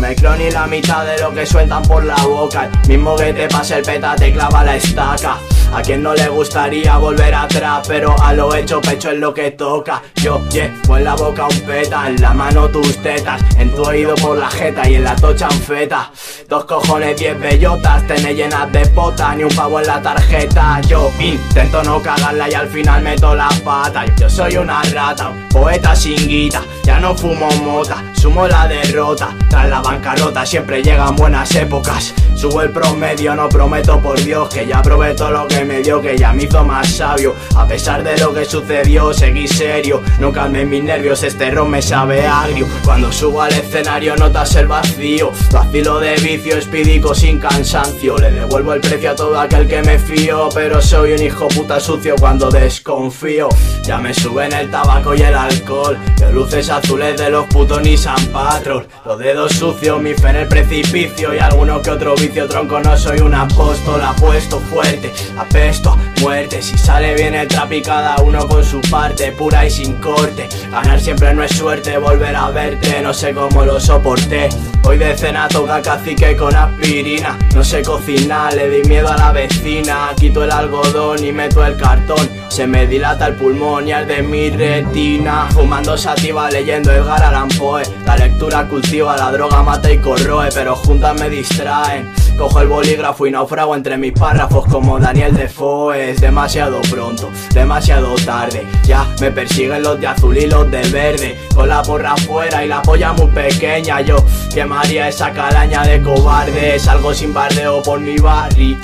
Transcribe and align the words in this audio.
me 0.00 0.16
creo 0.16 0.34
ni 0.36 0.50
la 0.50 0.66
mitad 0.66 1.04
de 1.04 1.18
lo 1.20 1.32
que 1.32 1.44
sueltan 1.44 1.82
por 1.82 2.04
la 2.04 2.16
boca. 2.24 2.70
Mismo 2.88 3.14
que 3.16 3.32
te 3.32 3.48
pasa 3.48 3.76
el 3.76 3.84
peta 3.84 4.16
te 4.16 4.32
clava 4.32 4.64
la 4.64 4.76
estaca. 4.76 5.38
A 5.72 5.82
quien 5.82 6.02
no 6.02 6.14
le 6.14 6.28
gustaría 6.28 6.96
volver 6.98 7.34
atrás, 7.34 7.86
pero 7.86 8.14
a 8.20 8.32
lo 8.32 8.54
hecho 8.54 8.80
pecho 8.80 9.10
es 9.10 9.18
lo 9.18 9.32
que 9.32 9.52
toca. 9.52 10.02
Yo 10.16 10.40
llevo 10.48 10.96
en 10.96 11.04
la 11.04 11.14
boca 11.14 11.46
un 11.46 11.60
peta, 11.60 12.08
en 12.08 12.20
la 12.20 12.34
mano 12.34 12.68
tus 12.68 12.96
tetas, 12.98 13.40
en 13.56 13.74
tu 13.74 13.82
oído 13.82 14.14
por 14.16 14.36
la 14.36 14.50
jeta 14.50 14.88
y 14.88 14.96
en 14.96 15.04
la 15.04 15.14
tocha 15.16 15.48
en 15.50 15.60
feta. 15.60 16.10
Dos 16.48 16.64
cojones, 16.64 17.16
diez 17.18 17.38
bellotas, 17.38 18.06
tenéis 18.06 18.36
llenas 18.36 18.70
de 18.72 18.84
pota, 18.86 19.34
ni 19.34 19.44
un 19.44 19.54
pavo 19.54 19.80
en 19.80 19.86
la 19.86 20.02
tarjeta. 20.02 20.80
Yo 20.82 21.10
intento 21.20 21.82
no 21.84 22.02
cagarla 22.02 22.50
y 22.50 22.54
al 22.54 22.68
final 22.68 23.02
meto 23.02 23.34
la 23.34 23.48
pata. 23.64 24.04
Yo 24.16 24.28
soy 24.28 24.56
una 24.56 24.82
rata, 24.82 25.28
un 25.28 25.48
poeta 25.48 25.94
sin 25.94 26.16
guita, 26.28 26.62
ya 26.82 26.98
no 26.98 27.16
fumo 27.16 27.48
mota, 27.62 28.02
sumo 28.14 28.48
la 28.48 28.66
derrota. 28.66 29.28
Tras 29.48 29.68
la 29.68 29.80
bancarrota 29.80 30.44
siempre 30.44 30.82
llegan 30.82 31.14
buenas 31.16 31.54
épocas. 31.54 32.12
Subo 32.34 32.62
el 32.62 32.70
promedio, 32.70 33.34
no 33.34 33.48
prometo 33.48 34.00
por 34.00 34.18
Dios 34.22 34.48
que 34.48 34.66
ya 34.66 34.80
probé 34.80 35.14
todo 35.14 35.30
lo 35.30 35.46
que 35.46 35.59
me 35.64 35.82
dio, 35.82 36.00
que 36.00 36.16
ya 36.16 36.32
me 36.32 36.44
hizo 36.44 36.64
más 36.64 36.88
sabio. 36.88 37.34
A 37.56 37.66
pesar 37.66 38.02
de 38.02 38.18
lo 38.18 38.32
que 38.32 38.44
sucedió, 38.44 39.12
seguí 39.12 39.46
serio. 39.48 40.02
No 40.18 40.32
calmé 40.32 40.64
mis 40.64 40.82
nervios, 40.82 41.22
este 41.22 41.50
ron 41.50 41.70
me 41.70 41.82
sabe 41.82 42.26
agrio. 42.26 42.66
Cuando 42.84 43.12
subo 43.12 43.42
al 43.42 43.52
escenario 43.52 44.16
notas 44.16 44.54
el 44.56 44.66
vacío. 44.66 45.32
Vacilo 45.52 46.00
de 46.00 46.14
vicio, 46.16 46.56
espídico 46.56 47.14
sin 47.14 47.38
cansancio. 47.38 48.16
Le 48.18 48.30
devuelvo 48.30 48.74
el 48.74 48.80
precio 48.80 49.10
a 49.10 49.14
todo 49.14 49.38
aquel 49.38 49.66
que 49.66 49.82
me 49.82 49.98
fío. 49.98 50.48
Pero 50.54 50.80
soy 50.80 51.12
un 51.12 51.22
hijo 51.22 51.48
puta 51.48 51.80
sucio 51.80 52.14
cuando 52.18 52.50
desconfío. 52.50 53.48
Ya 53.82 53.98
me 53.98 54.14
suben 54.14 54.52
el 54.52 54.70
tabaco 54.70 55.14
y 55.14 55.22
el 55.22 55.34
alcohol. 55.34 55.98
De 56.16 56.32
luces 56.32 56.70
azules 56.70 57.16
de 57.16 57.30
los 57.30 57.46
putos 57.46 57.82
Nissan 57.82 58.26
Patrol. 58.26 58.86
Los 59.04 59.18
dedos 59.18 59.52
sucios, 59.52 60.00
mi 60.00 60.14
fe 60.14 60.30
en 60.30 60.36
el 60.36 60.48
precipicio. 60.48 61.34
Y 61.34 61.38
alguno 61.38 61.80
que 61.82 61.90
otro 61.90 62.14
vicio 62.14 62.46
tronco, 62.46 62.80
no 62.80 62.96
soy 62.96 63.20
un 63.20 63.34
apóstol. 63.34 64.00
Apuesto 64.02 64.60
fuerte, 64.60 65.12
apesto 65.50 65.96
muerte. 66.20 66.62
Si 66.62 66.78
sale 66.78 67.14
bien 67.14 67.34
el 67.34 67.48
trap 67.48 67.72
y 67.72 67.82
cada 67.82 68.16
uno 68.22 68.46
con 68.46 68.64
su 68.64 68.80
parte, 68.82 69.32
pura 69.32 69.66
y 69.66 69.70
sin 69.70 69.94
corte. 69.94 70.48
Ganar 70.70 71.00
siempre 71.00 71.34
no 71.34 71.42
es 71.42 71.52
suerte, 71.52 71.98
volver 71.98 72.36
a 72.36 72.50
verte, 72.50 73.00
no 73.02 73.12
sé 73.12 73.32
cómo 73.32 73.64
lo 73.64 73.80
soporté. 73.80 74.48
Hoy 74.84 74.98
de 74.98 75.16
cena 75.16 75.48
toca 75.48 75.82
cacique 75.82 76.36
con 76.36 76.54
aspirina. 76.54 77.38
No 77.54 77.64
sé 77.64 77.82
cocinar, 77.82 78.54
le 78.54 78.68
di 78.68 78.88
miedo 78.88 79.08
a 79.10 79.16
la 79.16 79.32
vecina. 79.32 80.10
Quito 80.16 80.44
el 80.44 80.52
algodón 80.52 81.24
y 81.24 81.32
meto 81.32 81.64
el 81.64 81.76
cartón. 81.76 82.28
Se 82.48 82.66
me 82.66 82.86
dilata 82.86 83.26
el 83.26 83.34
pulmón 83.34 83.88
y 83.88 83.92
al 83.92 84.06
de 84.06 84.22
mi 84.22 84.50
retina. 84.50 85.48
Fumando 85.50 85.96
sativa, 85.96 86.50
leyendo 86.50 86.92
Edgar 86.92 87.22
Allan 87.22 87.48
Poe. 87.48 87.82
La 88.06 88.16
lectura 88.16 88.66
cultiva, 88.68 89.16
la 89.16 89.30
droga 89.30 89.62
mata 89.62 89.90
y 89.90 89.98
corroe, 89.98 90.48
pero 90.52 90.76
juntas 90.76 91.18
me 91.20 91.28
distraen. 91.28 92.10
Cojo 92.40 92.62
el 92.62 92.68
bolígrafo 92.68 93.26
y 93.26 93.30
naufrago 93.30 93.76
entre 93.76 93.98
mis 93.98 94.12
párrafos 94.12 94.64
como 94.64 94.98
Daniel 94.98 95.36
Defoe. 95.36 96.12
Es 96.12 96.22
demasiado 96.22 96.80
pronto, 96.90 97.30
demasiado 97.52 98.14
tarde. 98.24 98.66
Ya 98.86 99.06
me 99.20 99.30
persiguen 99.30 99.82
los 99.82 100.00
de 100.00 100.06
azul 100.06 100.38
y 100.38 100.46
los 100.46 100.70
de 100.70 100.80
verde. 100.88 101.38
Con 101.54 101.68
la 101.68 101.82
porra 101.82 102.14
afuera 102.14 102.64
y 102.64 102.68
la 102.68 102.80
polla 102.80 103.12
muy 103.12 103.26
pequeña. 103.26 104.00
Yo 104.00 104.24
quemaría 104.54 105.08
esa 105.08 105.32
calaña 105.32 105.82
de 105.82 106.00
cobarde. 106.00 106.78
Salgo 106.78 107.12
sin 107.12 107.34
bardeo 107.34 107.82
por 107.82 108.00
mi 108.00 108.16
barrio. 108.16 108.78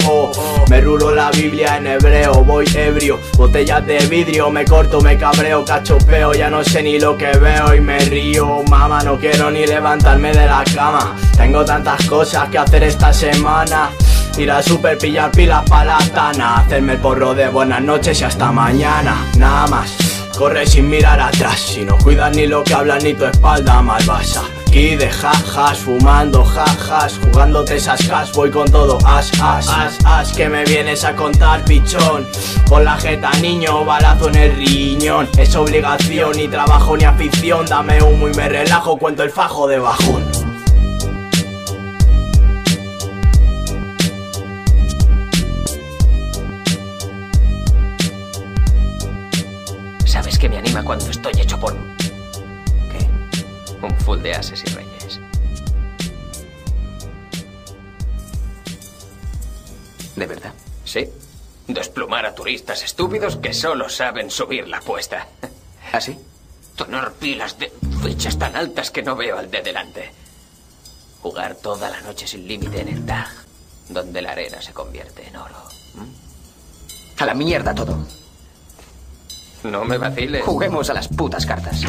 Me 0.68 0.82
rulo 0.82 1.14
la 1.14 1.30
Biblia 1.30 1.78
en 1.78 1.86
hebreo, 1.86 2.44
voy 2.44 2.66
ebrio. 2.74 3.18
Botellas 3.38 3.86
de 3.86 3.96
vidrio, 4.06 4.50
me 4.50 4.66
corto, 4.66 5.00
me 5.00 5.16
cabreo, 5.16 5.64
cachopeo. 5.64 6.34
Ya 6.34 6.50
no 6.50 6.62
sé 6.62 6.82
ni 6.82 6.98
lo 6.98 7.16
que 7.16 7.30
veo 7.38 7.74
y 7.74 7.80
me 7.80 8.00
río. 8.00 8.62
Mamá, 8.68 9.02
no 9.02 9.16
quiero 9.16 9.50
ni 9.50 9.64
levantarme 9.64 10.30
de 10.32 10.44
la 10.44 10.62
cama. 10.74 11.16
Tengo 11.38 11.64
tantas 11.64 12.04
cosas 12.04 12.50
que 12.50 12.58
hacer 12.58 12.82
esta 12.82 13.14
semana. 13.14 13.45
Ir 14.38 14.50
a 14.50 14.60
super 14.60 14.98
pillar 14.98 15.30
pilas 15.30 15.62
pa' 15.70 15.98
tana. 16.12 16.56
Hacerme 16.58 16.94
el 16.94 16.98
porro 16.98 17.32
de 17.32 17.48
buenas 17.48 17.80
noches 17.80 18.20
y 18.20 18.24
hasta 18.24 18.50
mañana. 18.50 19.24
Nada 19.38 19.68
más. 19.68 19.96
Corre 20.36 20.66
sin 20.66 20.90
mirar 20.90 21.20
atrás. 21.20 21.60
Si 21.60 21.84
no 21.84 21.96
cuidas 21.96 22.34
ni 22.34 22.48
lo 22.48 22.64
que 22.64 22.74
hablas 22.74 23.04
ni 23.04 23.14
tu 23.14 23.24
espalda 23.24 23.80
mal 23.82 24.02
vas 24.04 24.36
Aquí 24.66 24.96
de 24.96 25.08
jajas, 25.08 25.78
fumando 25.78 26.44
jajas 26.44 27.18
Jugándote 27.24 27.76
esas 27.76 28.06
cas, 28.06 28.30
voy 28.32 28.50
con 28.50 28.70
todo 28.70 28.98
as, 29.06 29.30
as, 29.40 29.68
as, 29.68 29.98
as 30.04 30.32
Que 30.32 30.48
me 30.48 30.64
vienes 30.64 31.04
a 31.04 31.14
contar 31.14 31.64
pichón. 31.64 32.26
Con 32.68 32.84
la 32.84 32.96
jeta 32.96 33.30
niño, 33.40 33.84
balazo 33.84 34.28
en 34.28 34.34
el 34.34 34.56
riñón. 34.56 35.28
Es 35.38 35.54
obligación, 35.54 36.32
ni 36.36 36.48
trabajo 36.48 36.96
ni 36.96 37.04
afición. 37.04 37.64
Dame 37.64 38.02
humo 38.02 38.28
y 38.28 38.34
me 38.34 38.48
relajo, 38.48 38.98
cuento 38.98 39.22
el 39.22 39.30
fajo 39.30 39.68
de 39.68 39.78
bajón 39.78 40.45
¿Sabes 50.26 50.40
qué 50.40 50.48
me 50.48 50.58
anima 50.58 50.82
cuando 50.82 51.08
estoy 51.08 51.40
hecho 51.40 51.56
por... 51.60 51.72
¿Qué? 51.72 53.08
Un 53.80 53.96
full 54.00 54.18
de 54.18 54.34
ases 54.34 54.60
y 54.66 54.70
reyes. 54.70 55.20
¿De 60.16 60.26
verdad? 60.26 60.52
Sí. 60.84 61.08
Desplumar 61.68 62.26
a 62.26 62.34
turistas 62.34 62.82
estúpidos 62.82 63.36
que 63.36 63.54
solo 63.54 63.88
saben 63.88 64.28
subir 64.28 64.66
la 64.66 64.78
apuesta. 64.78 65.28
¿Ah, 65.92 66.00
sí? 66.00 66.18
Tener 66.74 67.12
pilas 67.12 67.56
de 67.60 67.72
fichas 68.02 68.36
tan 68.36 68.56
altas 68.56 68.90
que 68.90 69.04
no 69.04 69.14
veo 69.14 69.38
al 69.38 69.48
de 69.48 69.62
delante. 69.62 70.10
Jugar 71.22 71.54
toda 71.54 71.88
la 71.88 72.00
noche 72.00 72.26
sin 72.26 72.48
límite 72.48 72.80
en 72.80 72.88
el 72.88 73.06
tag, 73.06 73.28
donde 73.90 74.22
la 74.22 74.32
arena 74.32 74.60
se 74.60 74.72
convierte 74.72 75.28
en 75.28 75.36
oro. 75.36 75.62
A 77.16 77.26
la 77.26 77.34
mierda 77.34 77.72
todo. 77.72 78.25
No 79.70 79.84
me 79.84 79.98
vaciles. 79.98 80.44
Juguemos 80.44 80.90
a 80.90 80.94
las 80.94 81.08
putas 81.08 81.44
cartas. 81.46 81.82